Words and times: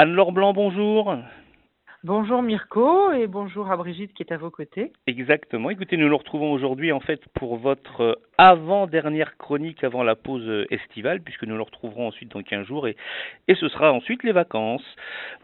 Anne-Laure 0.00 0.30
Blanc, 0.30 0.52
bonjour. 0.52 1.16
Bonjour 2.04 2.42
Mirko 2.42 3.10
et 3.10 3.26
bonjour 3.26 3.72
à 3.72 3.76
Brigitte 3.76 4.14
qui 4.14 4.22
est 4.22 4.32
à 4.32 4.36
vos 4.36 4.52
côtés. 4.52 4.92
Exactement. 5.08 5.68
Écoutez, 5.68 5.96
nous 5.96 6.08
nous 6.08 6.16
retrouvons 6.16 6.52
aujourd'hui 6.52 6.92
en 6.92 7.00
fait 7.00 7.20
pour 7.34 7.56
votre 7.56 8.20
avant-dernière 8.38 9.36
chronique 9.36 9.82
avant 9.82 10.04
la 10.04 10.14
pause 10.14 10.48
estivale, 10.70 11.20
puisque 11.20 11.42
nous 11.42 11.56
nous 11.56 11.64
retrouverons 11.64 12.06
ensuite 12.06 12.30
dans 12.30 12.40
15 12.40 12.68
jours 12.68 12.86
et, 12.86 12.94
et 13.48 13.56
ce 13.56 13.68
sera 13.68 13.92
ensuite 13.92 14.22
les 14.22 14.30
vacances. 14.30 14.84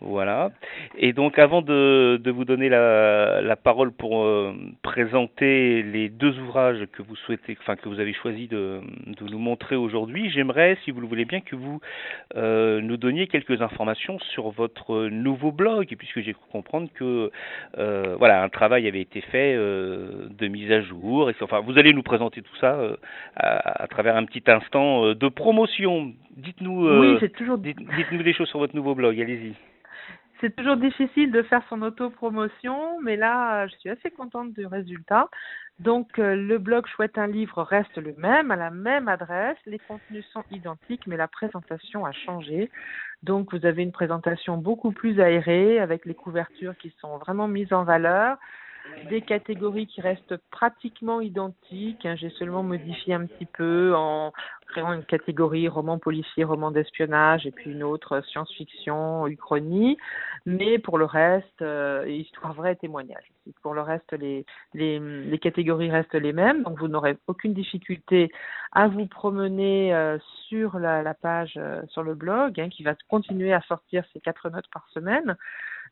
Voilà. 0.01 0.53
Et 0.97 1.13
donc 1.13 1.41
avant 1.41 1.61
de, 1.61 2.21
de 2.23 2.31
vous 2.31 2.45
donner 2.45 2.69
la, 2.69 3.41
la 3.41 3.57
parole 3.57 3.91
pour 3.91 4.23
euh, 4.23 4.55
présenter 4.83 5.83
les 5.83 6.09
deux 6.09 6.39
ouvrages 6.39 6.87
que 6.93 7.03
vous 7.03 7.17
souhaitez, 7.17 7.57
enfin 7.61 7.75
que 7.75 7.89
vous 7.89 7.99
avez 7.99 8.13
choisi 8.13 8.47
de, 8.47 8.81
de 9.09 9.25
nous 9.29 9.41
montrer 9.41 9.75
aujourd'hui, 9.75 10.31
j'aimerais, 10.31 10.79
si 10.85 10.93
vous 10.93 11.01
le 11.01 11.09
voulez 11.09 11.25
bien, 11.25 11.41
que 11.41 11.57
vous 11.57 11.81
euh, 12.37 12.81
nous 12.81 12.97
donniez 12.97 13.27
quelques 13.27 13.61
informations 13.61 14.21
sur 14.21 14.51
votre 14.51 15.09
nouveau 15.09 15.51
blog, 15.51 15.93
puisque 15.99 16.21
comprendre 16.55 16.89
que 16.95 17.31
euh, 17.79 18.15
voilà 18.19 18.43
un 18.45 18.49
travail 18.49 18.87
avait 18.87 19.01
été 19.01 19.21
fait 19.21 19.55
euh, 19.57 20.29
de 20.39 20.47
mise 20.47 20.71
à 20.71 20.81
jour. 20.83 21.31
Et, 21.31 21.35
enfin, 21.43 21.61
vous 21.61 21.77
allez 21.79 21.93
nous 21.93 22.05
présenter 22.05 22.43
tout 22.43 22.57
ça 22.61 22.75
euh, 22.75 22.97
à, 23.35 23.83
à, 23.83 23.87
travers 23.89 24.15
un 24.17 24.25
petit 24.25 24.45
instant 24.47 25.15
de 25.15 25.29
promotion. 25.29 26.13
Dites-nous, 26.37 26.87
euh, 26.87 27.01
oui, 27.01 27.17
c'est 27.19 27.33
toujours. 27.33 27.59
Dites-nous 27.59 28.23
des 28.23 28.33
choses 28.33 28.49
sur 28.49 28.61
votre 28.61 28.77
nouveau 28.77 28.95
blog. 28.95 29.21
Allez-y. 29.21 29.55
C'est 30.45 30.55
toujours 30.55 30.77
difficile 30.77 31.33
de 31.33 31.41
faire 31.41 31.63
son 31.71 31.81
autopromotion, 31.81 33.01
mais 33.01 33.17
là, 33.17 33.67
je 33.67 33.77
suis 33.77 33.89
assez 33.89 34.11
contente 34.11 34.53
du 34.53 34.67
résultat. 34.67 35.31
Donc, 35.79 36.19
euh, 36.19 36.37
le 36.37 36.59
blog 36.59 36.87
Chouette 36.87 37.17
un 37.17 37.27
livre 37.27 37.63
reste 37.63 37.97
le 37.97 38.13
même, 38.19 38.51
à 38.51 38.57
la 38.57 38.69
même 38.69 39.09
adresse. 39.09 39.57
Les 39.65 39.79
contenus 39.79 40.27
sont 40.35 40.45
identiques, 40.51 41.07
mais 41.07 41.17
la 41.17 41.29
présentation 41.29 42.05
a 42.05 42.13
changé. 42.13 42.71
Donc, 43.23 43.55
vous 43.55 43.65
avez 43.65 43.83
une 43.83 43.91
présentation 43.91 44.59
beaucoup 44.59 44.93
plus 44.93 45.19
aérée, 45.19 45.79
avec 45.79 46.05
les 46.05 46.15
couvertures 46.15 46.77
qui 46.77 46.95
sont 47.01 47.17
vraiment 47.17 47.49
mises 47.49 47.73
en 47.73 47.85
valeur 47.85 48.37
des 49.09 49.21
catégories 49.21 49.87
qui 49.87 50.01
restent 50.01 50.37
pratiquement 50.51 51.21
identiques. 51.21 52.05
Hein. 52.07 52.17
J'ai 52.17 52.31
seulement 52.31 52.63
modifié 52.63 53.15
un 53.15 53.27
petit 53.27 53.47
peu 53.47 53.95
en 53.95 54.33
créant 54.69 54.93
une 54.93 55.05
catégorie 55.05 55.69
roman 55.69 55.99
policier, 55.99 56.45
roman 56.45 56.71
d'espionnage 56.71 57.47
et 57.47 57.51
puis 57.51 57.71
une 57.71 57.83
autre 57.83 58.23
science-fiction, 58.23 59.27
uchronie. 59.27 59.97
Mais 60.47 60.79
pour 60.79 60.99
le 60.99 61.05
reste, 61.05 61.63
euh, 61.63 62.05
histoire 62.09 62.55
vraie 62.55 62.73
et 62.73 62.77
témoignage. 62.77 63.25
Pour 63.63 63.75
le 63.75 63.83
reste, 63.83 64.13
les, 64.13 64.45
catégories 65.41 65.91
restent 65.91 66.15
les 66.15 66.33
mêmes. 66.33 66.63
Donc 66.63 66.79
vous 66.79 66.89
n'aurez 66.89 67.17
aucune 67.27 67.55
difficulté 67.55 68.31
à 68.73 68.89
vous 68.89 69.07
promener 69.07 69.95
euh, 69.95 70.19
sur 70.49 70.79
la, 70.79 71.15
page, 71.15 71.55
euh, 71.57 71.83
sur 71.89 72.03
le 72.03 72.15
blog, 72.15 72.61
hein, 72.61 72.69
qui 72.69 72.83
va 72.83 72.95
continuer 73.09 73.53
à 73.53 73.61
sortir 73.63 74.05
ces 74.13 74.21
quatre 74.21 74.51
notes 74.51 74.69
par 74.73 74.87
semaine. 74.93 75.37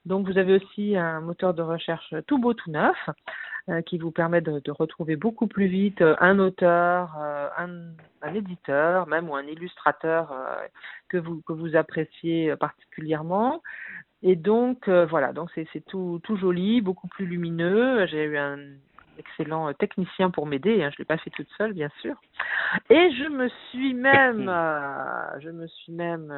Donc 0.05 0.27
vous 0.27 0.39
avez 0.39 0.55
aussi 0.56 0.97
un 0.97 1.20
moteur 1.20 1.55
de 1.55 1.62
recherche 1.62 2.14
tout 2.27 2.39
beau, 2.39 2.55
tout 2.55 2.70
neuf, 2.70 2.97
euh, 3.69 3.81
qui 3.83 3.98
vous 3.98 4.11
permet 4.11 4.41
de, 4.41 4.58
de, 4.58 4.70
retrouver 4.72 5.14
beaucoup 5.14 5.47
plus 5.47 5.67
vite 5.67 6.03
euh, 6.03 6.17
un 6.19 6.41
auteur, 6.41 7.17
euh, 7.20 7.48
un, 7.56 7.69
un, 8.23 8.34
éditeur, 8.34 9.06
même 9.06 9.30
ou 9.30 9.36
un 9.36 9.45
illustrateur 9.45 10.33
euh, 10.33 10.67
que 11.08 11.17
vous 11.17 11.42
que 11.42 11.53
vous 11.53 11.77
appréciez 11.77 12.56
particulièrement. 12.56 13.62
Et 14.25 14.34
donc 14.36 14.89
voilà, 14.89 15.33
donc 15.33 15.50
c'est 15.55 15.84
tout 15.86 16.20
tout 16.25 16.36
joli, 16.36 16.80
beaucoup 16.80 17.08
plus 17.08 17.27
lumineux. 17.27 18.06
J'ai 18.06 18.25
eu 18.25 18.36
un 18.36 18.58
excellent 19.19 19.73
technicien 19.75 20.30
pour 20.30 20.47
m'aider. 20.47 20.83
Hein, 20.83 20.91
je 20.92 20.98
l'ai 20.98 21.05
pas 21.05 21.19
fait 21.19 21.30
toute 21.30 21.48
seule, 21.56 21.73
bien 21.73 21.91
sûr. 22.00 22.14
Et 22.91 23.11
je 23.12 23.28
me 23.28 23.48
suis 23.70 23.95
même, 23.95 24.48
euh, 24.48 25.41
je 25.41 25.50
me 25.50 25.67
suis 25.67 25.92
même 25.92 26.33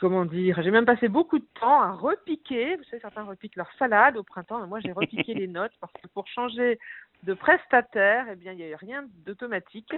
comment 0.00 0.24
dire, 0.24 0.60
j'ai 0.62 0.70
même 0.70 0.84
passé 0.84 1.08
beaucoup 1.08 1.38
de 1.38 1.46
temps 1.60 1.80
à 1.80 1.92
repiquer. 1.92 2.76
Vous 2.76 2.84
savez, 2.84 3.00
certains 3.00 3.24
repiquent 3.24 3.56
leur 3.56 3.70
salade 3.78 4.16
au 4.16 4.22
printemps, 4.22 4.60
mais 4.60 4.66
moi 4.66 4.80
j'ai 4.80 4.92
repiqué 4.92 5.34
les 5.34 5.48
notes 5.48 5.72
parce 5.80 5.92
que 5.94 6.08
pour 6.08 6.26
changer 6.28 6.78
de 7.24 7.34
prestataire, 7.34 8.26
eh 8.30 8.36
bien, 8.36 8.52
il 8.52 8.58
n'y 8.58 8.64
a 8.64 8.68
eu 8.68 8.74
rien 8.74 9.04
d'automatique. 9.24 9.94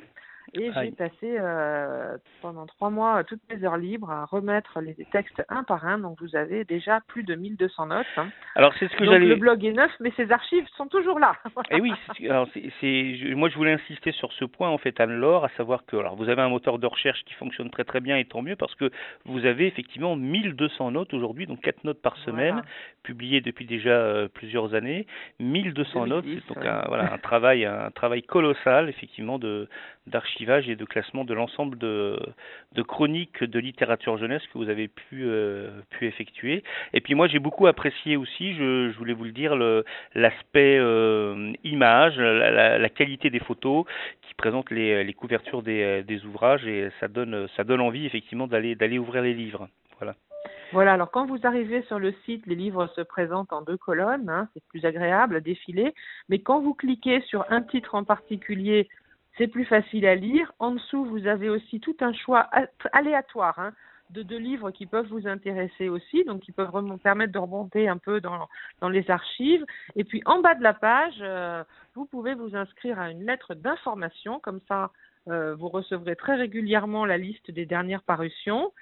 Et 0.53 0.71
j'ai 0.73 0.91
passé 0.93 1.37
euh, 1.39 2.17
pendant 2.43 2.67
trois 2.67 2.91
mois 2.91 3.25
toutes 3.25 3.41
mes 3.51 3.65
heures 3.65 3.77
libres 3.77 4.11
à 4.11 4.25
remettre 4.25 4.81
les 4.81 4.95
textes 5.11 5.43
un 5.49 5.65
par 5.65 5.87
un. 5.87 5.99
Donc 5.99 6.21
vous 6.21 6.37
avez 6.37 6.65
déjà 6.65 7.01
plus 7.09 7.23
de 7.25 7.35
1200 7.35 7.87
notes. 7.87 8.07
Hein. 8.17 8.29
Alors 8.55 8.73
c'est 8.79 8.89
ce 8.89 8.97
que 8.97 9.05
j'allais. 9.05 9.27
le 9.27 9.37
blog 9.37 9.65
est 9.65 9.73
neuf, 9.73 9.91
mais 10.01 10.13
ses 10.17 10.31
archives 10.31 10.67
sont 10.77 10.87
toujours 10.87 11.19
là. 11.19 11.35
Et 11.71 11.81
oui, 11.81 11.93
alors 12.29 12.49
c'est, 12.81 13.35
moi 13.35 13.49
je 13.49 13.57
voulais 13.57 13.73
insister 13.73 14.13
sur 14.13 14.33
ce 14.33 14.45
point 14.45 14.69
en 14.69 14.79
fait, 14.79 15.01
Anne-Laure, 15.01 15.45
à 15.45 15.49
savoir 15.57 15.85
que 15.87 15.97
alors 15.97 16.17
vous 16.17 16.29
avez 16.29 16.43
un 16.43 16.49
moteur 16.49 16.79
de 16.79 16.87
recherche 16.87 17.25
qui 17.25 17.35
fonctionne 17.35 17.71
très 17.71 17.85
très 17.85 18.01
bien 18.01 18.17
et 18.17 18.25
tant 18.25 18.43
mieux 18.43 18.57
parce 18.57 18.75
que 18.75 18.91
vous 19.25 19.47
avez 19.47 19.67
effectivement 19.67 20.17
1200 20.17 20.93
notes 20.93 21.15
aujourd'hui, 21.15 21.47
donc 21.47 21.61
quatre 21.61 21.85
notes 21.85 22.03
par 22.03 22.17
semaine, 22.19 22.55
Voilà. 22.55 22.67
publiées 23.03 23.41
depuis 23.41 23.67
déjà 23.67 23.91
euh, 23.91 24.29
plusieurs 24.29 24.75
années. 24.75 25.07
1200 25.41 26.07
notes, 26.07 26.25
2010, 26.25 26.43
c'est 26.47 26.55
donc 26.55 26.65
ouais. 26.65 26.71
un, 26.71 26.85
voilà 26.89 27.13
un 27.13 27.19
travail 27.19 27.65
un 27.65 27.91
travail 27.91 28.23
colossal 28.23 28.89
effectivement 28.89 29.39
de 29.39 29.69
d'archivage 30.07 30.69
et 30.69 30.77
de 30.77 30.85
classement 30.85 31.25
de 31.25 31.35
l'ensemble 31.35 31.79
de, 31.79 32.19
chroniques 32.87 33.43
de 33.43 33.59
littérature 33.59 34.19
jeunesse 34.19 34.43
que 34.53 34.59
vous 34.59 34.69
avez 34.69 34.89
pu 34.89 35.25
euh, 35.25 35.71
pu 35.91 36.07
effectuer. 36.07 36.63
Et 36.93 37.01
puis 37.01 37.15
moi 37.15 37.27
j'ai 37.27 37.39
beaucoup 37.39 37.67
apprécié 37.67 38.17
aussi, 38.17 38.55
je, 38.55 38.97
voulais 38.97 39.15
vous 39.15 39.25
le 39.25 39.33
dire, 39.33 39.57
l'aspect 40.15 40.79
euh, 40.79 41.53
image, 41.65 42.19
la, 42.19 42.89
qualité 42.89 43.31
des 43.31 43.41
photos 43.41 43.85
qui 44.23 44.35
présentent 44.35 44.71
les, 44.71 45.13
couvertures 45.15 45.63
des, 45.63 46.21
ouvrages 46.25 46.67
et 46.67 46.91
ça 47.01 47.09
donne 47.09 47.49
ça 47.57 47.65
donne 47.65 47.81
envie 47.81 48.07
effectivement 48.07 48.47
d'aller 48.47 48.75
d'aller 48.75 48.99
ouvrir 48.99 49.23
les 49.23 49.35
livres. 49.35 49.69
Voilà. 49.99 50.15
Voilà, 50.73 50.95
alors 50.95 51.11
quand 51.11 51.27
vous 51.27 51.39
arrivez 51.45 51.83
sur 51.83 51.99
le 51.99 52.13
site, 52.25 52.47
les 52.47 52.57
livres 52.57 52.89
se 52.97 53.01
présentent 53.01 53.53
en 53.53 53.63
deux 53.63 53.77
colonnes, 53.77 54.29
hein, 54.29 54.49
c'est 54.53 54.63
plus 54.69 54.85
agréable 54.85 55.37
à 55.37 55.41
défiler, 55.41 55.95
mais 56.29 56.41
quand 56.41 56.61
vous 56.61 56.75
cliquez 56.75 57.21
sur 57.23 57.45
un 57.49 57.63
titre 57.63 57.95
en 57.95 58.03
particulier, 58.03 58.89
c'est 59.37 59.49
plus 59.49 59.65
facile 59.65 60.07
à 60.07 60.15
lire. 60.15 60.53
En 60.59 60.73
dessous, 60.73 61.05
vous 61.05 61.27
avez 61.27 61.49
aussi 61.49 61.81
tout 61.81 61.97
un 62.01 62.13
choix 62.13 62.49
aléatoire 62.93 63.59
hein, 63.59 63.73
de 64.11 64.23
deux 64.23 64.39
livres 64.39 64.71
qui 64.71 64.87
peuvent 64.87 65.09
vous 65.09 65.27
intéresser 65.27 65.89
aussi, 65.89 66.25
donc 66.25 66.43
qui 66.43 66.53
peuvent 66.53 66.71
vraiment 66.71 66.99
permettre 66.99 67.33
de 67.33 67.39
remonter 67.39 67.89
un 67.89 67.99
peu 67.99 68.21
dans, 68.21 68.49
dans 68.81 68.89
les 68.89 69.11
archives. 69.11 69.65
Et 69.97 70.05
puis 70.05 70.23
en 70.25 70.41
bas 70.41 70.55
de 70.55 70.63
la 70.63 70.75
page, 70.75 71.17
euh, 71.21 71.65
vous 71.95 72.05
pouvez 72.07 72.35
vous 72.35 72.55
inscrire 72.55 73.01
à 73.01 73.11
une 73.11 73.25
lettre 73.25 73.55
d'information, 73.55 74.41
comme 74.41 74.61
ça 74.69 74.91
euh, 75.29 75.55
vous 75.55 75.69
recevrez 75.69 76.17
très 76.17 76.35
régulièrement 76.35 77.05
la 77.05 77.19
liste 77.19 77.51
des 77.51 77.67
dernières 77.67 78.03
parutions 78.03 78.73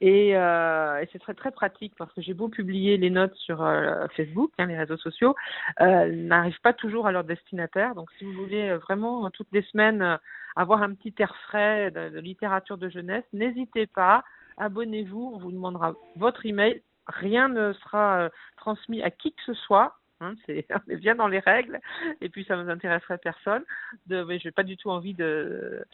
et, 0.00 0.34
euh, 0.34 1.00
et 1.00 1.08
c'est 1.12 1.18
très 1.18 1.34
très 1.34 1.50
pratique 1.50 1.92
parce 1.98 2.12
que 2.14 2.22
j'ai 2.22 2.32
beau 2.32 2.48
publier 2.48 2.96
les 2.96 3.10
notes 3.10 3.34
sur 3.34 3.62
euh, 3.62 4.06
Facebook, 4.16 4.50
hein, 4.58 4.66
les 4.66 4.78
réseaux 4.78 4.96
sociaux, 4.96 5.34
euh, 5.80 6.10
n'arrivent 6.10 6.60
pas 6.62 6.72
toujours 6.72 7.06
à 7.06 7.12
leur 7.12 7.24
destinataire. 7.24 7.94
Donc 7.94 8.10
si 8.18 8.24
vous 8.24 8.32
voulez 8.32 8.74
vraiment 8.76 9.28
toutes 9.30 9.52
les 9.52 9.62
semaines 9.62 10.18
avoir 10.56 10.82
un 10.82 10.94
petit 10.94 11.14
air 11.18 11.36
frais 11.48 11.90
de, 11.90 12.08
de 12.08 12.18
littérature 12.18 12.78
de 12.78 12.88
jeunesse, 12.88 13.24
n'hésitez 13.32 13.86
pas, 13.86 14.24
abonnez-vous, 14.56 15.32
on 15.34 15.38
vous 15.38 15.52
demandera 15.52 15.94
votre 16.16 16.46
email, 16.46 16.82
rien 17.06 17.48
ne 17.48 17.74
sera 17.74 18.30
transmis 18.56 19.02
à 19.02 19.10
qui 19.10 19.32
que 19.32 19.42
ce 19.44 19.54
soit. 19.54 19.99
Hein, 20.20 20.34
c'est 20.46 20.66
on 20.88 20.90
est 20.90 20.96
bien 20.96 21.14
dans 21.14 21.28
les 21.28 21.38
règles 21.38 21.80
et 22.20 22.28
puis 22.28 22.44
ça 22.44 22.56
ne 22.56 22.70
intéresserait 22.70 23.18
personne 23.18 23.64
de 24.06 24.22
mais 24.22 24.38
j'ai 24.38 24.50
pas 24.50 24.62
du 24.62 24.76
tout 24.76 24.90
envie 24.90 25.14
de 25.14 25.84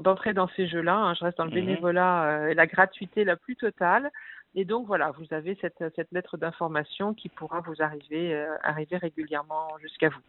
d'entrer 0.00 0.32
dans 0.32 0.48
ces 0.48 0.66
jeux 0.66 0.80
là 0.80 0.96
hein, 0.96 1.14
je 1.14 1.24
reste 1.24 1.38
dans 1.38 1.44
le 1.44 1.52
bénévolat 1.52 2.24
euh, 2.24 2.48
et 2.48 2.54
la 2.54 2.66
gratuité 2.66 3.24
la 3.24 3.36
plus 3.36 3.56
totale. 3.56 4.10
Et 4.54 4.64
donc 4.64 4.86
voilà 4.86 5.12
vous 5.12 5.26
avez 5.30 5.56
cette 5.60 5.84
cette 5.94 6.10
lettre 6.12 6.36
d'information 6.36 7.14
qui 7.14 7.28
pourra 7.28 7.60
vous 7.60 7.80
arriver 7.80 8.34
euh, 8.34 8.56
arriver 8.62 8.96
régulièrement 8.96 9.68
jusqu'à 9.80 10.08
vous. 10.08 10.20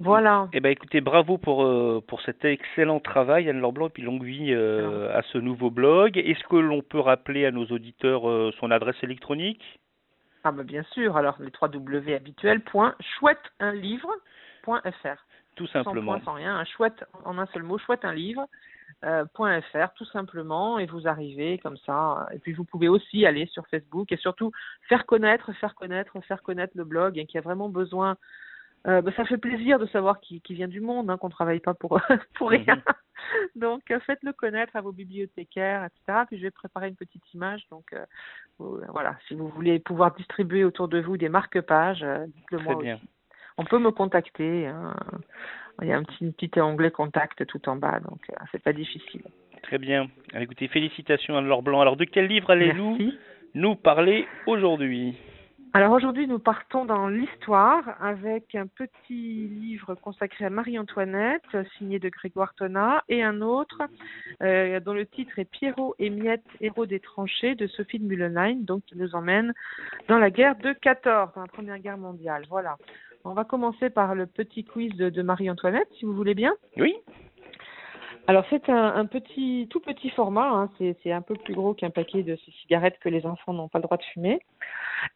Voilà. 0.00 0.48
Eh 0.52 0.60
ben 0.60 0.70
écoutez, 0.70 1.00
bravo 1.00 1.38
pour 1.38 1.64
euh, 1.64 2.02
pour 2.06 2.20
cet 2.22 2.44
excellent 2.44 2.98
travail 2.98 3.48
Anne 3.48 3.60
Laure 3.60 3.72
Blanc 3.72 3.86
et 3.86 3.90
puis 3.90 4.02
longue 4.02 4.24
vie 4.24 4.52
euh, 4.52 5.16
à 5.16 5.22
ce 5.32 5.38
nouveau 5.38 5.70
blog. 5.70 6.18
Est-ce 6.18 6.42
que 6.48 6.56
l'on 6.56 6.82
peut 6.82 6.98
rappeler 6.98 7.46
à 7.46 7.50
nos 7.50 7.66
auditeurs 7.66 8.28
euh, 8.28 8.50
son 8.58 8.70
adresse 8.70 8.96
électronique? 9.02 9.62
Ah 10.44 10.52
ben 10.52 10.64
bien 10.64 10.82
sûr, 10.92 11.16
alors 11.16 11.36
les 11.40 11.50
3 11.50 11.68
W 11.68 12.14
habituels, 12.14 12.60
point, 12.60 12.94
chouette 13.18 13.42
un 13.60 13.72
livre, 13.72 14.10
point 14.62 14.82
fr. 15.02 15.24
Tout 15.54 15.66
simplement. 15.66 16.12
Sans 16.12 16.18
point, 16.18 16.24
sans 16.24 16.34
rien, 16.34 16.56
un 16.56 16.64
chouette, 16.64 17.04
en 17.24 17.38
un 17.38 17.46
seul 17.46 17.62
mot, 17.62 17.78
chouette 17.78 18.04
un 18.04 18.14
livre, 18.14 18.48
euh, 19.04 19.24
point 19.34 19.60
fr, 19.60 19.92
tout 19.96 20.04
simplement, 20.06 20.78
et 20.78 20.86
vous 20.86 21.06
arrivez 21.06 21.58
comme 21.58 21.76
ça. 21.78 22.26
Et 22.32 22.38
puis 22.38 22.52
vous 22.52 22.64
pouvez 22.64 22.88
aussi 22.88 23.26
aller 23.26 23.46
sur 23.46 23.66
Facebook 23.68 24.10
et 24.12 24.16
surtout 24.16 24.50
faire 24.88 25.06
connaître, 25.06 25.52
faire 25.54 25.74
connaître, 25.74 26.18
faire 26.22 26.42
connaître 26.42 26.72
le 26.76 26.84
blog, 26.84 27.18
et 27.18 27.26
qui 27.26 27.38
a 27.38 27.42
vraiment 27.42 27.68
besoin 27.68 28.16
euh, 28.88 29.00
bah, 29.00 29.12
ça 29.16 29.24
fait 29.24 29.38
plaisir 29.38 29.78
de 29.78 29.86
savoir 29.86 30.20
qu'il 30.20 30.40
qu 30.40 30.54
vient 30.54 30.68
du 30.68 30.80
monde, 30.80 31.10
hein, 31.10 31.16
qu'on 31.16 31.28
ne 31.28 31.32
travaille 31.32 31.60
pas 31.60 31.74
pour, 31.74 32.00
pour 32.34 32.50
rien. 32.50 32.76
-hmm. 32.76 32.94
Donc, 33.54 33.90
euh, 33.90 34.00
faites-le 34.00 34.32
connaître 34.32 34.74
à 34.74 34.80
vos 34.80 34.92
bibliothécaires, 34.92 35.84
etc. 35.84 36.24
Puis, 36.26 36.38
je 36.38 36.42
vais 36.42 36.50
préparer 36.50 36.88
une 36.88 36.96
petite 36.96 37.22
image. 37.34 37.62
Donc, 37.70 37.92
euh, 37.92 38.04
voilà, 38.88 39.16
si 39.26 39.34
vous 39.34 39.48
voulez 39.48 39.78
pouvoir 39.78 40.14
distribuer 40.14 40.64
autour 40.64 40.88
de 40.88 41.00
vous 41.00 41.16
des 41.16 41.28
marque-pages, 41.28 42.04
dites-le 42.34 42.58
moi 42.58 42.74
bien. 42.76 42.96
aussi. 42.96 43.08
On 43.58 43.64
peut 43.64 43.78
me 43.78 43.90
contacter. 43.90 44.66
Hein. 44.66 44.94
Il 45.82 45.88
y 45.88 45.92
a 45.92 45.96
un 45.96 46.04
petit, 46.04 46.30
petit 46.32 46.60
onglet 46.60 46.90
contact 46.90 47.46
tout 47.46 47.68
en 47.68 47.76
bas, 47.76 48.00
donc 48.00 48.20
c'est 48.50 48.62
pas 48.62 48.72
difficile. 48.72 49.22
Très 49.62 49.78
bien. 49.78 50.08
Écoutez, 50.34 50.68
félicitations 50.68 51.36
Anne-Laure 51.36 51.62
Blanc. 51.62 51.80
Alors, 51.80 51.96
de 51.96 52.04
quel 52.04 52.26
livre 52.26 52.50
allez-vous 52.50 52.98
nous 53.54 53.76
parler 53.76 54.26
aujourd'hui? 54.46 55.16
Alors 55.74 55.92
aujourd'hui, 55.92 56.26
nous 56.26 56.38
partons 56.38 56.84
dans 56.84 57.08
l'histoire 57.08 57.96
avec 58.02 58.54
un 58.54 58.66
petit 58.66 59.48
livre 59.48 59.94
consacré 59.94 60.44
à 60.44 60.50
Marie-Antoinette, 60.50 61.56
signé 61.78 61.98
de 61.98 62.10
Grégoire 62.10 62.52
Tonnat, 62.54 63.02
et 63.08 63.22
un 63.22 63.40
autre 63.40 63.80
euh, 64.42 64.80
dont 64.80 64.92
le 64.92 65.06
titre 65.06 65.38
est 65.38 65.46
Pierrot 65.46 65.94
et 65.98 66.10
Miette, 66.10 66.44
héros 66.60 66.84
des 66.84 67.00
tranchées, 67.00 67.54
de 67.54 67.66
Sophie 67.68 67.98
de 67.98 68.04
Mullenheim, 68.04 68.64
donc 68.64 68.84
qui 68.84 68.98
nous 68.98 69.14
emmène 69.14 69.54
dans 70.08 70.18
la 70.18 70.30
guerre 70.30 70.56
de 70.56 70.74
14, 70.74 71.30
dans 71.34 71.40
la 71.40 71.46
Première 71.46 71.78
Guerre 71.78 71.96
mondiale. 71.96 72.44
Voilà. 72.50 72.76
On 73.24 73.32
va 73.32 73.44
commencer 73.44 73.88
par 73.88 74.14
le 74.14 74.26
petit 74.26 74.64
quiz 74.64 74.94
de 74.96 75.22
Marie-Antoinette, 75.22 75.88
si 75.98 76.04
vous 76.04 76.12
voulez 76.12 76.34
bien. 76.34 76.52
Oui. 76.76 76.94
Alors 78.28 78.44
c'est 78.50 78.68
un, 78.68 79.04
petit, 79.06 79.66
tout 79.70 79.80
petit 79.80 80.08
format, 80.10 80.48
hein. 80.48 80.70
c'est 80.78 81.12
un 81.12 81.22
peu 81.22 81.34
plus 81.34 81.54
gros 81.54 81.74
qu'un 81.74 81.90
paquet 81.90 82.22
de 82.22 82.36
ces 82.36 82.52
cigarettes 82.62 82.98
que 83.00 83.08
les 83.08 83.26
enfants 83.26 83.52
n'ont 83.52 83.68
pas 83.68 83.78
le 83.78 83.82
droit 83.82 83.96
de 83.96 84.04
fumer, 84.04 84.38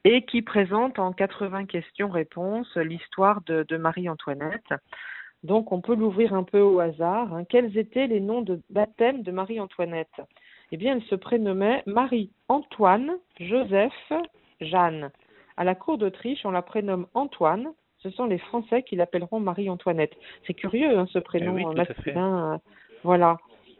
et 0.04 0.24
qui 0.24 0.42
présente 0.42 0.98
en 0.98 1.12
80 1.12 1.66
questions-réponses 1.66 2.76
l'histoire 2.76 3.42
de, 3.46 3.76
Marie-Antoinette. 3.76 4.74
Donc 5.44 5.70
on 5.70 5.80
peut 5.80 5.94
l'ouvrir 5.94 6.34
un 6.34 6.42
peu 6.42 6.60
au 6.60 6.80
hasard. 6.80 7.32
Hein. 7.32 7.44
Quels 7.44 7.78
étaient 7.78 8.08
les 8.08 8.20
noms 8.20 8.42
de 8.42 8.60
baptême 8.70 9.22
de 9.22 9.30
Marie-Antoinette? 9.30 10.20
Eh 10.72 10.76
bien, 10.76 10.96
elle 10.96 11.04
se 11.04 11.14
prénommait 11.14 11.84
Marie-Antoine, 11.86 13.12
Joseph, 13.38 14.12
Jeanne. 14.60 15.12
À 15.56 15.62
la 15.62 15.76
cour 15.76 15.96
d'Autriche, 15.96 16.44
on 16.44 16.50
la 16.50 16.62
prénomme 16.62 17.06
Antoine. 17.14 17.68
Ce 17.98 18.10
sont 18.10 18.26
les 18.26 18.38
Français 18.38 18.82
qui 18.82 18.96
l'appelleront 18.96 19.38
Marie-Antoinette. 19.38 20.12
C'est 20.46 20.54
curieux, 20.54 20.98
hein, 20.98 21.06
ce 21.12 21.20
prénom 21.20 21.56
eh 21.58 21.74
masculin. 21.74 22.60
Voilà. 23.06 23.36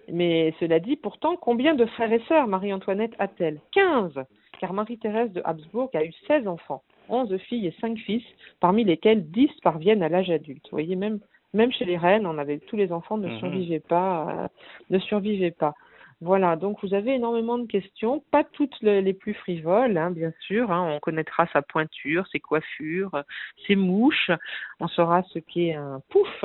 Mais 0.09 0.55
cela 0.61 0.79
dit, 0.79 0.95
pourtant, 0.95 1.35
combien 1.35 1.75
de 1.75 1.85
frères 1.85 2.13
et 2.13 2.23
sœurs 2.29 2.47
Marie-Antoinette 2.47 3.15
a-t-elle? 3.19 3.61
Quinze 3.73 4.15
Car 4.61 4.73
Marie-Thérèse 4.73 5.33
de 5.33 5.43
Habsbourg 5.45 5.91
a 5.95 6.05
eu 6.05 6.13
seize 6.29 6.47
enfants, 6.47 6.85
onze 7.09 7.37
filles 7.39 7.67
et 7.67 7.75
cinq 7.81 7.99
fils, 7.99 8.23
parmi 8.61 8.85
lesquels 8.85 9.29
dix 9.33 9.51
parviennent 9.65 10.05
à 10.05 10.09
l'âge 10.09 10.31
adulte. 10.31 10.63
Vous 10.71 10.77
voyez, 10.77 10.95
même, 10.95 11.19
même 11.55 11.73
chez 11.73 11.85
les 11.85 11.97
reines, 11.97 12.25
on 12.25 12.39
avait 12.39 12.59
tous 12.59 12.77
les 12.77 12.93
enfants 12.93 13.19
ne 13.19 13.29
mhm. 13.29 13.39
survivaient 13.41 13.81
pas, 13.81 14.29
euh, 14.31 14.49
ne 14.91 15.01
survivaient 15.01 15.51
pas. 15.51 15.75
Voilà, 16.21 16.55
donc 16.55 16.79
vous 16.83 16.95
avez 16.95 17.15
énormément 17.15 17.59
de 17.59 17.67
questions, 17.67 18.23
pas 18.31 18.45
toutes 18.45 18.81
les 18.81 19.13
plus 19.13 19.35
frivoles, 19.35 19.99
hein, 19.99 20.13
bien 20.13 20.33
sûr. 20.47 20.71
Hein. 20.71 20.95
on 20.95 21.01
connaîtra 21.01 21.47
sa 21.53 21.63
pointure, 21.63 22.27
ses 22.29 22.41
coiffures, 22.41 23.25
ses 23.67 23.75
mouches. 23.75 24.31
On 24.79 24.87
saura 24.87 25.25
ce 25.25 25.41
qu'est 25.41 25.75
un 25.75 26.01
pouf. 26.11 26.45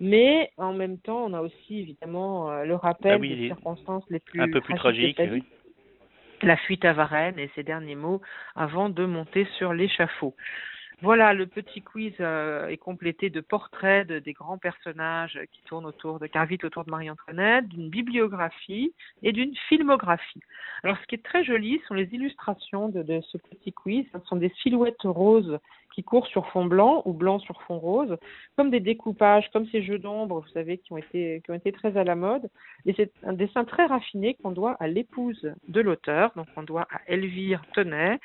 Mais 0.00 0.50
en 0.56 0.72
même 0.72 0.98
temps, 0.98 1.24
on 1.24 1.32
a 1.32 1.40
aussi 1.40 1.80
évidemment 1.80 2.50
euh, 2.50 2.64
le 2.64 2.74
rappel 2.74 3.14
ah 3.14 3.18
des 3.18 3.46
circonstances 3.46 4.04
les 4.10 4.20
plus 4.20 4.40
un 4.40 4.50
peu 4.50 4.60
plus 4.60 4.74
tragiques, 4.74 5.18
oui. 5.18 5.42
la 6.42 6.56
fuite 6.56 6.84
à 6.84 6.92
Varennes 6.92 7.38
et 7.38 7.50
ses 7.54 7.64
derniers 7.64 7.96
mots 7.96 8.20
avant 8.54 8.88
de 8.88 9.04
monter 9.04 9.46
sur 9.56 9.72
l'échafaud. 9.72 10.34
Voilà, 11.00 11.32
le 11.32 11.46
petit 11.46 11.80
quiz 11.80 12.12
euh, 12.18 12.66
est 12.66 12.76
complété 12.76 13.30
de 13.30 13.40
portraits 13.40 14.06
de, 14.08 14.18
des 14.18 14.32
grands 14.32 14.58
personnages 14.58 15.38
qui 15.52 15.62
tournent 15.62 15.86
autour 15.86 16.18
de, 16.18 16.26
qui 16.26 16.66
autour 16.66 16.84
de 16.84 16.90
Marie-Antoinette, 16.90 17.68
d'une 17.68 17.88
bibliographie 17.88 18.92
et 19.22 19.30
d'une 19.30 19.54
filmographie. 19.68 20.40
Alors, 20.82 20.96
ce 20.98 21.06
qui 21.06 21.14
est 21.14 21.24
très 21.24 21.44
joli 21.44 21.80
sont 21.86 21.94
les 21.94 22.08
illustrations 22.12 22.88
de, 22.88 23.04
de 23.04 23.20
ce 23.20 23.38
petit 23.38 23.72
quiz. 23.72 24.06
Ce 24.12 24.18
sont 24.26 24.36
des 24.36 24.52
silhouettes 24.60 25.02
roses 25.04 25.60
qui 25.94 26.02
courent 26.04 26.26
sur 26.26 26.46
fond 26.48 26.64
blanc 26.64 27.02
ou 27.04 27.12
blanc 27.12 27.38
sur 27.38 27.60
fond 27.62 27.78
rose, 27.78 28.16
comme 28.56 28.70
des 28.70 28.80
découpages, 28.80 29.50
comme 29.52 29.66
ces 29.68 29.82
jeux 29.82 29.98
d'ombre, 29.98 30.40
vous 30.40 30.52
savez, 30.52 30.78
qui 30.78 30.92
ont 30.92 30.98
été 30.98 31.42
qui 31.44 31.50
ont 31.50 31.54
été 31.54 31.72
très 31.72 31.96
à 31.96 32.04
la 32.04 32.14
mode. 32.14 32.48
Et 32.86 32.94
c'est 32.94 33.10
un 33.24 33.32
dessin 33.32 33.64
très 33.64 33.86
raffiné 33.86 34.34
qu'on 34.34 34.52
doit 34.52 34.76
à 34.80 34.86
l'épouse 34.86 35.52
de 35.68 35.80
l'auteur, 35.80 36.32
donc 36.36 36.46
on 36.56 36.62
doit 36.62 36.86
à 36.92 37.00
Elvire 37.06 37.62
Tonnet, 37.74 38.18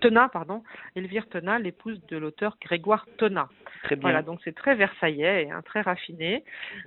Tonat, 0.00 0.28
pardon, 0.28 0.62
Elvire 0.94 1.28
Tonat, 1.28 1.58
l'épouse 1.58 2.00
de 2.08 2.16
l'auteur 2.16 2.56
Grégoire 2.60 3.06
Tonat. 3.18 3.48
Très 3.82 3.96
bien. 3.96 4.02
Voilà, 4.02 4.22
donc 4.22 4.40
c'est 4.44 4.54
très 4.54 4.74
versaillais, 4.74 5.50
hein, 5.50 5.62
très 5.62 5.80
raffiné, 5.80 6.44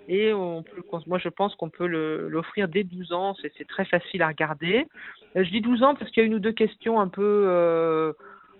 et 0.08 0.34
on 0.34 0.64
peut, 0.64 0.84
moi 1.08 1.18
je 1.18 1.30
pense 1.30 1.56
qu'on 1.56 1.70
peut 1.70 1.88
l'offrir 1.88 2.68
dès 2.68 2.84
12 2.84 3.14
ans, 3.14 3.36
c'est 3.42 3.68
très 3.68 3.86
facile 3.86 4.22
à 4.22 4.28
regarder. 4.28 4.88
Euh, 5.36 5.44
je 5.44 5.50
dis 5.50 5.62
12 5.62 5.84
ans 5.84 5.96
parce 5.96 6.10
qu'il 6.12 6.22
y 6.22 6.24
a 6.24 6.28
une 6.28 6.36
ou 6.36 6.40
deux 6.40 6.52
questions 6.52 7.00
un 7.00 7.08
peu 7.08 7.46
euh, 7.48 8.14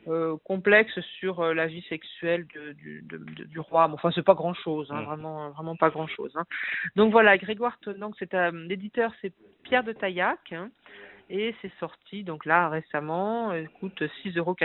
euh, 0.10 0.38
complexe 0.44 1.00
sur 1.20 1.40
euh, 1.40 1.54
la 1.54 1.68
vie 1.68 1.84
sexuelle 1.90 2.46
du, 2.46 3.04
du 3.04 3.60
roi. 3.60 3.88
Mais 3.88 3.94
enfin, 3.94 4.12
c'est 4.14 4.26
pas 4.26 4.34
grand 4.34 4.54
chose, 4.54 4.92
hein, 4.92 5.04
vraiment, 5.04 5.50
vraiment 5.52 5.76
pas 5.76 5.90
grand 5.90 6.08
chose. 6.08 6.32
Hein. 6.36 6.46
Donc 6.96 7.12
voilà, 7.12 7.38
Grégoire 7.38 7.78
donc 7.98 8.16
c'est 8.20 8.34
l'éditeur, 8.34 9.14
c'est 9.22 9.34
Pierre 9.64 9.84
de 9.84 9.94
Taillac. 9.94 10.40
Hein 10.52 10.70
et 11.30 11.56
c'est 11.62 11.72
sorti 11.80 12.24
donc 12.24 12.46
là 12.46 12.70
récemment, 12.70 13.54
il 13.54 13.70
coûte 13.70 14.02
6,90 14.02 14.38
euros. 14.38 14.56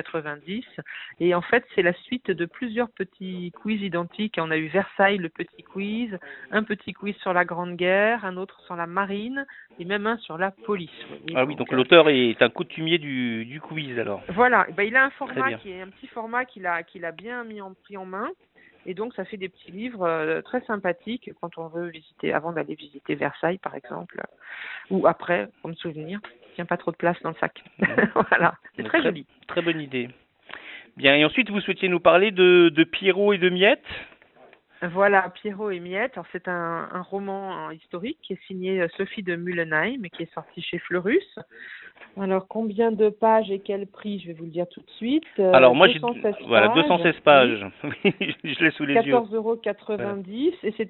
Et 1.21 1.35
en 1.35 1.43
fait, 1.43 1.65
c'est 1.75 1.83
la 1.83 1.93
suite 1.93 2.31
de 2.31 2.45
plusieurs 2.47 2.91
petits 2.91 3.53
quiz 3.61 3.83
identiques. 3.83 4.37
On 4.39 4.51
a 4.51 4.57
eu 4.57 4.69
Versailles, 4.69 5.19
le 5.19 5.29
petit 5.29 5.63
quiz, 5.63 6.19
un 6.51 6.63
petit 6.63 6.93
quiz 6.93 7.15
sur 7.17 7.33
la 7.33 7.45
Grande 7.45 7.77
Guerre, 7.77 8.25
un 8.25 8.37
autre 8.37 8.61
sur 8.63 8.77
la 8.77 8.87
marine 8.87 9.47
et 9.79 9.85
même 9.85 10.07
un 10.07 10.17
sur 10.19 10.39
la 10.39 10.51
police. 10.51 10.91
Ah 11.35 11.45
oui, 11.45 11.57
donc, 11.57 11.71
l'auteur 11.73 12.09
est 12.09 12.41
un 12.41 12.49
coutumier 12.49 12.99
du, 12.99 13.45
du 13.45 13.61
quiz 13.61 13.99
alors. 13.99 14.23
Voilà, 14.29 14.67
ben, 14.77 14.85
il 14.85 14.97
a 14.97 15.05
un 15.05 15.11
format 15.11 15.55
qui 15.55 15.71
est 15.71 15.83
un 15.83 15.89
petit 15.89 16.07
format 16.09 16.45
qu'il 16.45 16.67
a, 16.67 16.83
qu'il 16.83 17.05
a 17.05 17.13
bien 17.13 17.45
mis 17.45 17.61
en, 17.61 17.75
pris 17.75 17.97
en 17.97 18.07
main. 18.07 18.29
Et 18.87 18.93
donc, 18.93 19.15
ça 19.15 19.25
fait 19.25 19.39
des 19.39 19.49
petits 19.49 19.73
livres 19.73 20.07
euh, 20.07 20.43
très 20.43 20.61
sympathiques 20.63 21.31
quand 21.41 21.57
on 21.57 21.69
veut 21.69 21.89
visiter, 21.89 22.35
avant 22.35 22.53
d'aller 22.53 22.75
visiter 22.75 23.15
Versailles, 23.15 23.59
par 23.59 23.75
exemple, 23.75 24.23
ou 24.91 25.07
après, 25.07 25.49
pour 25.61 25.71
me 25.71 25.75
souvenir 25.75 26.21
tient 26.55 26.65
pas 26.65 26.77
trop 26.77 26.91
de 26.91 26.97
place 26.97 27.21
dans 27.23 27.31
le 27.31 27.37
sac. 27.37 27.63
voilà, 28.31 28.55
c'est 28.77 28.85
très, 28.85 29.03
joli. 29.03 29.27
Très 29.47 29.63
bonne 29.63 29.81
idée. 29.81 30.09
Bien, 30.97 31.17
et 31.17 31.25
ensuite 31.25 31.51
vous 31.51 31.61
souhaitiez 31.61 31.89
nous 31.89 32.01
parler 32.01 32.31
de, 32.31 32.71
de 32.75 32.85
Pierrot 32.85 33.33
et 33.33 33.39
de 33.39 33.51
Miette? 33.51 33.85
Voilà, 34.83 35.31
Pierrot 35.31 35.71
et 35.71 35.81
Miette. 35.81 36.13
Alors 36.15 36.27
c'est 36.33 36.49
un, 36.49 36.89
un, 36.93 37.01
roman 37.01 37.71
historique 37.71 38.19
qui 38.23 38.35
est 38.35 38.47
signé 38.47 38.83
euh, 38.83 38.89
Sophie 38.97 39.23
de 39.23 39.35
Mullenheim 39.35 40.05
et 40.05 40.11
qui 40.11 40.23
est 40.23 40.35
sorti 40.35 40.63
chez 40.63 40.79
Fleurus. 40.79 41.39
Alors, 42.21 42.47
combien 42.47 42.93
de 42.93 43.09
pages 43.09 43.51
et 43.51 43.59
quel 43.59 43.87
prix? 43.87 44.21
Je 44.21 44.29
vais 44.29 44.33
vous 44.35 44.45
le 44.45 44.51
dire 44.51 44.69
tout 44.69 44.81
de 44.81 44.91
suite. 44.93 45.25
Euh, 45.41 45.53
Alors, 45.53 45.75
moi, 45.75 45.89
j'ai 45.89 45.99
voilà, 46.47 46.69
216 46.69 47.21
pages. 47.25 47.67
je 48.05 48.65
l'ai 48.65 48.71
sous 48.73 48.85
les 48.85 48.95
yeux. 48.95 49.15
14,90 49.15 49.35
euros. 49.35 49.59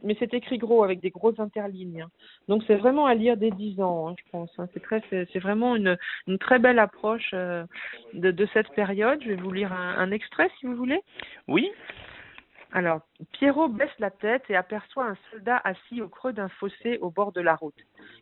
Mais 0.03 0.17
c'est 0.19 0.35
écrit 0.35 0.59
gros 0.59 0.85
avec 0.85 1.01
des 1.01 1.11
grosses 1.11 1.41
interlignes. 1.41 2.03
Hein. 2.03 2.11
Donc, 2.49 2.63
c'est 2.67 2.75
vraiment 2.75 3.07
à 3.07 3.15
lire 3.15 3.37
dès 3.39 3.51
10 3.51 3.81
ans, 3.81 4.09
hein, 4.09 4.15
je 4.19 4.31
pense. 4.31 4.51
Hein. 4.59 4.69
C'est 4.75 4.83
très, 4.83 5.03
c'est 5.11 5.39
vraiment 5.39 5.77
une, 5.77 5.97
une 6.27 6.39
très 6.39 6.59
belle 6.59 6.79
approche 6.79 7.31
euh, 7.33 7.65
de, 8.13 8.31
de 8.31 8.47
cette 8.53 8.69
période. 8.75 9.19
Je 9.23 9.29
vais 9.31 9.37
vous 9.37 9.53
lire 9.53 9.73
un, 9.73 9.97
un 9.99 10.11
extrait, 10.11 10.51
si 10.61 10.67
vous 10.67 10.77
voulez. 10.77 11.01
Oui. 11.49 11.71
Alors, 12.75 13.01
Pierrot 13.33 13.69
baisse 13.69 13.97
la 14.01 14.11
tête 14.11 14.43
et 14.49 14.57
aperçoit 14.57 15.07
un 15.07 15.17
soldat 15.31 15.61
assis 15.63 16.03
au 16.03 16.09
creux 16.09 16.33
d'un 16.33 16.49
fossé 16.49 16.99
au 17.01 17.09
bord 17.09 17.31
de 17.31 17.41
la 17.41 17.55
route. 17.55 17.79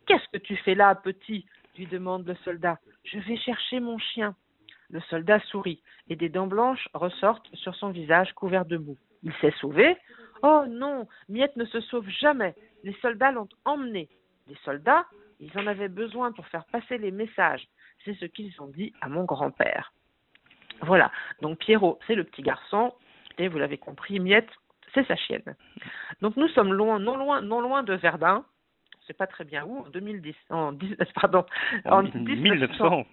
Qu'est-ce 0.06 0.28
que 0.30 0.36
tu 0.36 0.56
fais 0.56 0.74
là, 0.74 0.94
petit? 0.94 1.46
Lui 1.76 1.86
demande 1.86 2.26
le 2.26 2.34
soldat. 2.44 2.78
Je 3.04 3.18
vais 3.18 3.36
chercher 3.36 3.80
mon 3.80 3.98
chien. 3.98 4.34
Le 4.90 5.00
soldat 5.00 5.40
sourit, 5.40 5.82
et 6.08 6.16
des 6.16 6.28
dents 6.28 6.46
blanches 6.46 6.88
ressortent 6.92 7.48
sur 7.54 7.74
son 7.74 7.90
visage 7.90 8.32
couvert 8.34 8.66
de 8.66 8.76
boue. 8.76 8.98
Il 9.22 9.32
s'est 9.40 9.54
sauvé 9.60 9.96
Oh 10.42 10.64
non, 10.68 11.06
Miette 11.28 11.56
ne 11.56 11.64
se 11.64 11.80
sauve 11.80 12.08
jamais. 12.08 12.54
Les 12.82 12.94
soldats 13.00 13.32
l'ont 13.32 13.48
emmené. 13.64 14.08
Les 14.48 14.56
soldats, 14.64 15.06
ils 15.40 15.56
en 15.56 15.66
avaient 15.66 15.88
besoin 15.88 16.32
pour 16.32 16.46
faire 16.48 16.64
passer 16.66 16.98
les 16.98 17.10
messages. 17.10 17.66
C'est 18.04 18.14
ce 18.14 18.26
qu'ils 18.26 18.60
ont 18.60 18.66
dit 18.66 18.92
à 19.00 19.08
mon 19.08 19.24
grand-père. 19.24 19.92
Voilà, 20.82 21.12
donc 21.40 21.58
Pierrot, 21.58 21.98
c'est 22.06 22.16
le 22.16 22.24
petit 22.24 22.42
garçon, 22.42 22.92
et 23.38 23.46
vous 23.46 23.58
l'avez 23.58 23.78
compris, 23.78 24.18
Miette, 24.18 24.50
c'est 24.94 25.06
sa 25.06 25.14
chienne. 25.14 25.54
Donc 26.20 26.36
nous 26.36 26.48
sommes 26.48 26.72
loin, 26.72 26.98
non 26.98 27.16
loin, 27.16 27.40
non 27.40 27.60
loin 27.60 27.84
de 27.84 27.94
Verdun, 27.94 28.44
c'est 29.06 29.16
pas 29.16 29.26
très 29.26 29.44
bien 29.44 29.64
où, 29.64 29.78
en 29.78 29.88
2010, 29.90 30.34
en, 30.50 30.76
pardon, 31.20 31.44
en, 31.84 32.02
1900, 32.02 33.06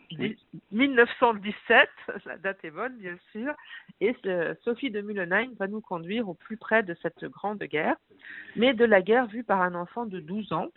1917, 0.71 1.89
la 2.25 2.37
date 2.37 2.63
est 2.63 2.71
bonne 2.71 2.97
bien 2.97 3.17
sûr, 3.31 3.53
et 4.01 4.15
Sophie 4.63 4.91
de 4.91 5.01
Mullenheim 5.01 5.51
va 5.57 5.67
nous 5.67 5.81
conduire 5.81 6.29
au 6.29 6.33
plus 6.33 6.57
près 6.57 6.83
de 6.83 6.95
cette 7.01 7.25
grande 7.25 7.59
guerre, 7.59 7.95
mais 8.55 8.73
de 8.73 8.85
la 8.85 9.01
guerre 9.01 9.27
vue 9.27 9.43
par 9.43 9.61
un 9.61 9.75
enfant 9.75 10.05
de 10.05 10.19
12 10.19 10.53
ans, 10.53 10.69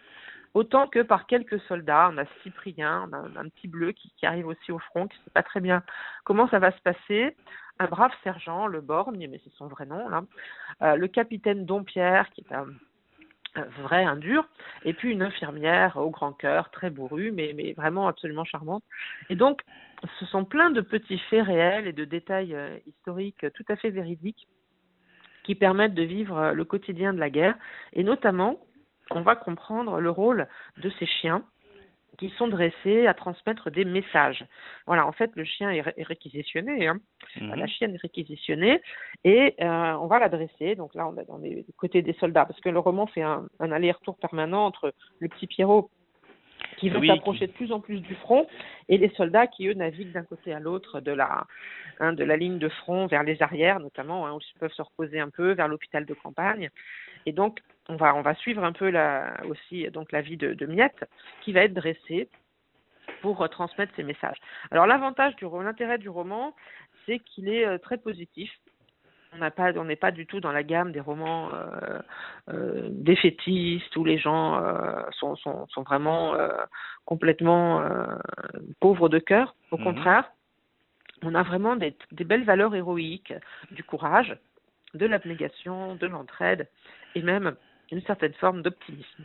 autant 0.55 0.87
que 0.87 1.01
par 1.01 1.27
quelques 1.27 1.61
soldats. 1.63 2.11
On 2.13 2.19
a 2.19 2.25
Cyprien, 2.43 3.09
on 3.09 3.13
a 3.13 3.41
un 3.41 3.49
petit 3.49 3.69
bleu 3.69 3.93
qui, 3.93 4.13
arrive 4.23 4.47
aussi 4.47 4.73
au 4.73 4.79
front, 4.79 5.07
qui 5.09 5.19
ne 5.19 5.25
sait 5.25 5.31
pas 5.31 5.43
très 5.43 5.61
bien 5.61 5.83
comment 6.25 6.49
ça 6.49 6.59
va 6.59 6.73
se 6.73 6.81
passer. 6.83 7.37
Un 7.79 7.87
brave 7.87 8.13
sergent, 8.23 8.67
le 8.67 8.81
Borgne, 8.81 9.29
mais 9.31 9.41
c'est 9.43 9.53
son 9.55 9.67
vrai 9.67 9.87
nom 9.87 10.09
là. 10.09 10.23
Euh, 10.83 10.97
le 10.97 11.09
capitaine 11.09 11.65
Dompierre, 11.65 12.29
qui 12.31 12.43
est 12.43 12.55
un 12.55 12.67
vrai, 13.83 14.05
un 14.05 14.17
dur, 14.17 14.47
et 14.85 14.93
puis 14.93 15.11
une 15.11 15.23
infirmière 15.23 15.97
au 15.97 16.11
grand 16.11 16.33
cœur, 16.33 16.71
très 16.71 16.91
bourrue, 16.91 17.33
mais, 17.33 17.53
mais 17.55 17.73
vraiment 17.73 18.09
absolument 18.09 18.45
charmante. 18.45 18.83
Et 19.29 19.37
donc, 19.37 19.63
ce 20.19 20.27
sont 20.27 20.45
plein 20.45 20.71
de 20.71 20.81
petits 20.81 21.19
faits 21.31 21.47
réels 21.47 21.87
et 21.87 21.93
de 21.93 22.05
détails 22.05 22.55
euh, 22.55 22.77
historiques 22.87 23.47
tout 23.55 23.65
à 23.69 23.77
fait 23.77 23.91
véridiques 23.91 24.49
qui 25.45 25.55
permettent 25.55 25.95
de 25.95 26.03
vivre 26.03 26.39
euh, 26.39 26.53
le 26.53 26.65
quotidien 26.65 27.13
de 27.13 27.19
la 27.19 27.31
guerre, 27.31 27.57
et 27.93 28.05
notamment, 28.05 28.59
on 29.11 29.23
va 29.23 29.37
comprendre 29.37 30.01
le 30.01 30.11
rôle 30.11 30.49
de 30.79 30.91
ces 30.99 31.07
chiens 31.07 31.45
qui 32.19 32.31
sont 32.37 32.49
dressés 32.49 33.07
à 33.07 33.15
transmettre 33.15 33.71
des 33.71 33.85
messages. 33.85 34.45
Voilà, 34.87 35.07
en 35.07 35.13
fait, 35.13 35.31
le 35.35 35.45
chien 35.45 35.71
est, 35.71 36.03
réquisitionné, 36.03 36.89
hein. 36.89 36.99
Mhm. 37.41 37.55
la 37.55 37.67
chienne 37.67 37.95
est 37.95 38.03
réquisitionnée, 38.03 38.81
et 39.25 39.55
euh, 39.61 39.93
on 39.95 40.07
va 40.07 40.19
la 40.19 40.29
dresser. 40.29 40.75
Donc 40.75 40.95
là, 40.95 41.09
on 41.09 41.17
est 41.17 41.25
dans 41.25 41.39
les 41.39 41.65
côtés 41.77 42.03
des 42.03 42.13
soldats, 42.15 42.45
parce 42.45 42.61
que 42.61 42.69
le 42.69 42.79
roman 42.79 43.07
fait 43.07 43.23
un, 43.23 43.47
un 43.61 43.73
aller-retour 43.73 44.17
permanent 44.19 44.67
entre 44.67 44.93
le 45.21 45.29
petit 45.29 45.47
Pierrot 45.47 45.91
qui 46.79 46.89
veut 46.89 46.99
Oui, 46.99 47.09
s'approcher 47.09 47.47
de 47.47 47.53
plus 47.53 47.73
en 47.73 47.81
plus 47.81 48.01
du 48.01 48.15
front, 48.17 48.47
et 48.89 48.99
les 48.99 49.11
soldats 49.11 49.47
qui, 49.47 49.69
eux, 49.69 49.75
naviguent 49.75 50.13
d'un 50.13 50.25
côté 50.25 50.53
à 50.53 50.61
l'autre 50.61 51.01
de 51.01 51.13
la, 51.13 51.47
hein, 52.01 52.13
de 52.13 52.25
la 52.25 52.37
ligne 52.37 52.59
de 52.59 52.69
front 52.69 53.07
vers 53.07 53.23
les 53.23 53.43
arrières, 53.43 53.81
notamment, 53.81 54.27
hein, 54.27 54.35
où 54.35 54.39
ils 54.41 54.59
peuvent 54.59 54.73
se 54.73 54.83
reposer 54.83 55.21
un 55.21 55.31
peu, 55.31 55.53
vers 55.53 55.69
l'hôpital 55.69 56.05
de 56.05 56.15
campagne. 56.15 56.71
Et 57.27 57.33
donc, 57.33 57.61
on 57.89 57.97
va, 57.97 58.15
on 58.15 58.23
va 58.23 58.35
suivre 58.35 58.65
un 58.65 58.73
peu 58.73 58.91
la, 58.91 59.35
aussi 59.49 59.89
donc 59.91 60.13
la 60.13 60.21
vie 60.21 60.37
de, 60.37 60.55
de 60.55 60.67
Miette, 60.67 61.09
qui 61.43 61.53
va 61.53 61.63
être 61.63 61.75
dressée 61.75 62.29
pour 63.21 63.49
transmettre 63.51 63.93
ces 63.97 64.03
messages. 64.03 64.39
Alors 64.71 64.87
l'avantage 64.87 65.37
du 65.37 65.45
l'intérêt 65.45 65.99
du 65.99 66.09
roman, 66.09 66.55
c'est 67.07 67.19
qu'il 67.19 67.49
est 67.49 67.67
euh, 67.67 67.79
très 67.79 67.99
positif. 67.99 68.51
On 69.35 69.39
n'a 69.39 69.51
pas, 69.51 69.73
on 69.79 69.85
n'est 69.85 69.97
pas 69.97 70.11
du 70.11 70.27
tout 70.27 70.41
dans 70.41 70.53
la 70.53 70.63
gamme 70.63 70.93
des 70.93 71.01
romans 71.01 71.51
euh, 71.55 71.99
euh, 72.51 72.89
défaitistes 72.91 73.97
où 73.97 74.05
les 74.05 74.19
gens 74.19 74.63
euh, 74.63 75.03
sont, 75.13 75.37
sont, 75.37 75.67
sont 75.69 75.83
vraiment 75.83 76.37
complètement 77.07 77.83
pauvres 78.81 79.09
de 79.09 79.19
cœur. 79.19 79.55
Au 79.71 79.79
Mhm. 79.79 79.85
contraire, 79.85 80.31
on 81.23 81.35
a 81.35 81.43
vraiment 81.43 81.77
des, 81.77 81.97
des 82.11 82.25
belles 82.25 82.45
valeurs 82.45 82.75
héroïques, 82.75 83.33
du 83.71 83.83
courage, 83.83 84.37
de 84.93 85.07
l'abnégation, 85.07 85.95
de 85.95 86.07
l'entraide 86.07 86.69
et 87.15 87.23
même 87.23 87.57
une 87.93 88.03
certaine 88.03 88.33
forme 88.35 88.63
d'optimisme. 88.63 89.25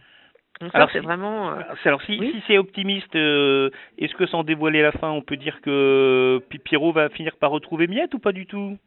Donc 0.59 0.71
ça, 0.71 0.77
Alors, 0.77 0.89
c'est 0.91 0.99
si- 0.99 1.05
vraiment 1.05 1.51
euh, 1.51 1.61
Alors 1.85 2.01
si, 2.03 2.17
Oui. 2.19 2.31
si 2.31 2.43
c'est 2.47 2.57
optimiste, 2.57 3.15
euh, 3.15 3.69
est-ce 3.97 4.13
que 4.15 4.25
sans 4.25 4.43
dévoiler 4.43 4.81
la 4.81 4.91
fin, 4.91 5.09
on 5.09 5.21
peut 5.21 5.37
dire 5.37 5.61
que 5.61 6.41
Pi- 6.49 6.59
Pierrot 6.59 6.91
va 6.91 7.09
finir 7.09 7.35
par 7.37 7.51
retrouver 7.51 7.87
Miette 7.87 8.13
ou 8.13 8.19
pas 8.19 8.31
du 8.31 8.45
tout? 8.45 8.77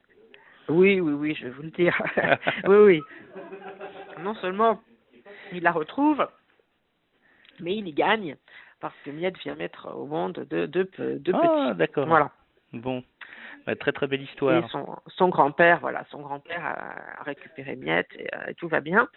Oui, 0.68 1.00
oui, 1.00 1.12
oui, 1.12 1.34
je 1.34 1.44
vais 1.44 1.50
vous 1.50 1.62
le 1.62 1.70
dire. 1.70 1.96
oui, 2.66 2.76
oui. 2.76 3.00
Non 4.22 4.34
seulement 4.36 4.80
il 5.52 5.62
la 5.62 5.72
retrouve, 5.72 6.28
mais 7.60 7.76
il 7.76 7.88
y 7.88 7.92
gagne 7.92 8.36
parce 8.80 8.94
que 9.04 9.10
Miette 9.10 9.38
vient 9.38 9.54
mettre 9.54 9.94
au 9.96 10.06
monde 10.06 10.46
deux, 10.50 10.66
deux, 10.66 10.88
deux 10.98 11.32
Ah, 11.34 11.68
petits. 11.70 11.78
d'accord. 11.78 12.06
Voilà. 12.08 12.30
Bon, 12.72 13.02
Bah, 13.66 13.76
très 13.76 13.92
très 13.92 14.06
belle 14.06 14.22
Et 14.22 14.24
histoire. 14.24 14.70
son, 14.70 14.86
son 15.08 15.28
grand-père, 15.28 15.80
voilà, 15.80 16.04
son 16.10 16.20
grand-père 16.20 16.64
a, 16.64 17.20
a 17.20 17.22
récupéré 17.24 17.76
Miette 17.76 18.08
et, 18.18 18.26
euh, 18.34 18.46
et 18.48 18.54
tout 18.54 18.68
va 18.68 18.80
bien. 18.80 19.08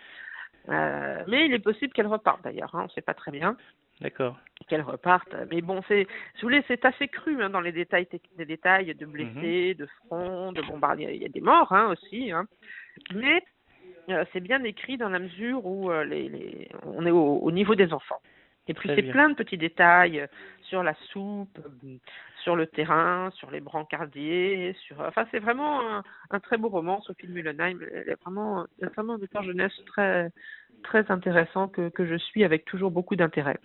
Euh, 0.70 1.24
mais 1.28 1.46
il 1.46 1.54
est 1.54 1.60
possible 1.60 1.94
qu'elle 1.94 2.08
reparte 2.08 2.42
d'ailleurs, 2.44 2.74
hein, 2.74 2.82
on 2.82 2.86
ne 2.86 2.90
sait 2.90 3.02
pas 3.02 3.14
très 3.14 3.32
bien 3.32 3.58
D'accord. 4.00 4.38
qu'elle 4.68 4.82
reparte. 4.82 5.36
Mais 5.52 5.62
bon, 5.62 5.82
c'est, 5.88 6.08
si 6.36 6.42
vous 6.42 6.48
voulez, 6.48 6.64
c'est 6.68 6.86
assez 6.86 7.08
cru 7.08 7.42
hein, 7.44 7.50
dans 7.50 7.60
les 7.62 7.72
détails, 7.72 8.08
les 8.38 8.46
détails 8.46 8.96
de 8.96 9.06
Mhm. 9.06 9.12
blessés, 9.12 9.74
de 9.76 9.86
front, 10.08 10.52
de 10.54 10.62
bombardiers. 10.62 11.14
Il 11.16 11.22
y 11.22 11.26
a 11.26 11.30
des 11.30 11.42
morts 11.42 11.72
hein, 11.74 11.90
aussi, 11.92 12.32
hein. 12.32 12.46
mais 13.14 13.44
euh, 14.10 14.24
c'est 14.32 14.40
bien 14.42 14.64
écrit 14.64 14.98
dans 14.98 15.10
la 15.10 15.20
mesure 15.20 15.66
où 15.66 15.92
euh, 15.92 16.04
les, 16.04 16.30
les, 16.30 16.70
on 16.84 17.06
est 17.06 17.12
au, 17.12 17.38
au 17.38 17.52
niveau 17.52 17.76
des 17.76 17.92
enfants. 17.94 18.22
Et 18.68 18.74
puis 18.74 18.90
c'est 18.96 19.04
plein 19.04 19.30
de 19.30 19.36
petits 19.36 19.58
détails 19.58 20.22
euh, 20.22 20.28
sur 20.64 20.84
la 20.84 20.94
soupe, 21.12 21.60
euh, 21.60 21.98
sur 22.44 22.56
le 22.56 22.68
terrain, 22.68 23.30
sur 23.32 23.52
les 23.52 23.60
brancardiers, 23.60 24.76
sur. 24.86 25.00
Enfin, 25.02 25.26
c'est 25.32 25.40
vraiment 25.40 25.82
un, 25.82 26.04
un 26.32 26.40
très 26.40 26.58
beau 26.58 26.70
roman. 26.70 27.02
Sophie 27.02 27.28
de 27.28 27.34
Mullenheim, 27.34 27.80
elle 27.94 28.10
est 28.10 28.22
vraiment, 28.24 28.66
vraiment 28.80 29.14
un 29.14 29.22
auteur 29.22 29.44
jeunesse 29.44 29.74
très, 29.86 30.32
très 30.84 31.10
intéressant 31.12 31.68
que, 31.68 31.90
que 31.90 32.06
je 32.06 32.16
suis 32.16 32.44
avec 32.44 32.66
toujours 32.66 32.92
beaucoup 32.92 33.16
d'intérêt. 33.16 33.58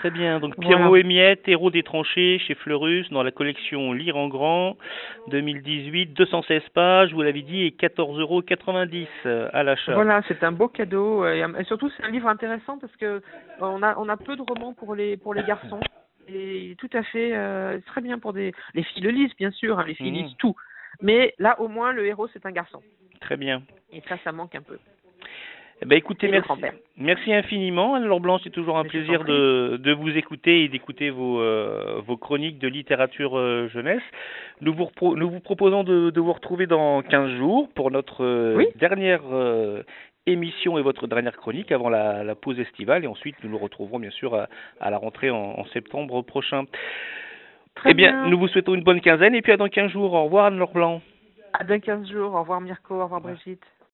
Très 0.00 0.10
bien. 0.10 0.40
Donc 0.40 0.54
Voilà. 0.56 0.76
Pierrot 0.76 0.96
et 0.96 1.02
Miette, 1.02 1.46
héros 1.46 1.70
des 1.70 1.82
tranchées 1.82 2.38
chez 2.38 2.54
Fleurus 2.54 3.10
dans 3.10 3.22
la 3.22 3.30
collection 3.30 3.92
Lire 3.92 4.16
en 4.16 4.28
grand 4.28 4.78
2018, 5.26 6.14
216 6.14 6.62
pages, 6.70 7.12
vous 7.12 7.20
l'avez 7.20 7.42
dit, 7.42 7.64
et 7.64 7.70
14,90 7.70 8.18
euros 8.18 8.42
à 9.52 9.62
l'achat. 9.62 9.92
Voilà, 9.92 10.22
c'est 10.26 10.42
un 10.42 10.52
beau 10.52 10.68
cadeau 10.68 11.22
euh, 11.24 11.52
et, 11.58 11.64
surtout 11.64 11.90
c'est 11.90 12.04
un 12.04 12.10
livre 12.10 12.28
intéressant 12.28 12.78
parce 12.78 12.94
que 12.96 13.04
euh, 13.04 13.20
on 13.60 13.82
a 13.82 13.94
on 13.98 14.08
a 14.08 14.16
peu 14.16 14.36
de 14.36 14.42
romans 14.42 14.72
pour 14.72 14.94
les 14.94 15.18
pour 15.18 15.34
les 15.34 15.44
garçons 15.44 15.80
et 16.28 16.76
tout 16.78 16.88
à 16.94 17.02
fait 17.02 17.36
euh, 17.36 17.78
très 17.86 18.00
bien 18.00 18.18
pour 18.18 18.32
des 18.32 18.54
les 18.72 18.82
filles 18.82 19.02
le 19.02 19.10
lisent 19.10 19.36
bien 19.36 19.50
sûr, 19.50 19.78
hein, 19.78 19.84
les 19.86 19.94
filles 19.94 20.12
Mhm. 20.12 20.22
lisent 20.22 20.36
tout. 20.38 20.56
Mais 21.02 21.34
là 21.38 21.60
au 21.60 21.68
moins 21.68 21.92
le 21.92 22.06
héros 22.06 22.26
c'est 22.32 22.46
un 22.46 22.52
garçon 22.52 22.80
Très 23.20 23.36
bien. 23.36 23.62
et 23.92 24.00
ça 24.08 24.16
ça 24.24 24.32
manque 24.32 24.54
un 24.54 24.62
peu. 24.62 24.78
Eh 25.82 25.86
ben, 25.86 25.96
écoutez, 25.96 26.30
merci, 26.98 27.32
infiniment. 27.32 27.94
Anne-Laure 27.94 28.20
Blanc, 28.20 28.38
c'est 28.44 28.50
toujours 28.50 28.76
un 28.76 28.84
plaisir 28.84 29.24
de, 29.24 29.78
de 29.82 29.92
vous 29.92 30.14
écouter 30.16 30.64
et 30.64 30.68
d'écouter 30.68 31.08
vos, 31.08 31.40
euh, 31.40 32.00
vos 32.06 32.18
chroniques 32.18 32.58
de 32.58 32.68
littérature 32.68 33.38
euh, 33.38 33.66
jeunesse. 33.68 34.02
Nous 34.60 34.74
vous, 34.74 34.84
repro- 34.84 35.16
nous 35.16 35.30
vous 35.30 35.40
proposons 35.40 35.82
de, 35.82 36.10
de 36.10 36.20
vous 36.20 36.34
retrouver 36.34 36.66
dans 36.66 37.00
15 37.02 37.30
jours 37.38 37.68
pour 37.74 37.90
notre 37.90 38.22
euh, 38.24 38.56
Oui. 38.58 38.66
dernière 38.76 39.22
émission 40.26 40.76
et 40.78 40.82
votre 40.82 41.06
dernière 41.06 41.36
chronique 41.38 41.72
avant 41.72 41.88
la, 41.88 42.22
la 42.24 42.34
pause 42.34 42.60
estivale. 42.60 43.04
Et 43.04 43.08
ensuite, 43.08 43.36
nous 43.42 43.48
nous 43.48 43.58
retrouverons 43.58 43.98
bien 43.98 44.10
sûr 44.10 44.34
à, 44.34 44.48
à 44.80 44.90
la 44.90 44.98
rentrée 44.98 45.30
en, 45.30 45.38
en 45.58 45.64
septembre 45.72 46.20
prochain. 46.22 46.64
Très 47.74 47.92
eh 47.92 47.94
bien, 47.94 48.12
bien. 48.12 48.30
nous 48.30 48.38
vous 48.38 48.48
souhaitons 48.48 48.74
une 48.74 48.82
bonne 48.84 49.00
quinzaine 49.00 49.34
et 49.34 49.40
puis 49.40 49.52
à 49.52 49.56
dans 49.56 49.68
15 49.68 49.90
jours. 49.92 50.12
Au 50.12 50.24
revoir 50.24 50.44
Anne-Laure 50.46 50.72
Blanc. 50.72 51.00
À 51.54 51.64
dans 51.64 51.80
15 51.80 52.10
jours. 52.12 52.34
Au 52.34 52.40
revoir 52.40 52.60
Mirko, 52.60 52.96
au 52.96 53.04
revoir 53.04 53.22
Brigitte. 53.22 53.62